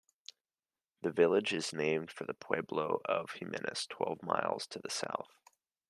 The 1.03 1.11
village 1.11 1.53
is 1.53 1.73
named 1.73 2.09
for 2.11 2.23
the 2.23 2.33
Pueblo 2.33 3.01
of 3.05 3.33
Jemez 3.33 3.87
twelve 3.87 4.23
miles 4.23 4.65
to 4.69 4.79
the 4.79 4.89
south. 4.89 5.29